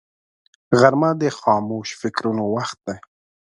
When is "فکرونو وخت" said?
2.01-2.77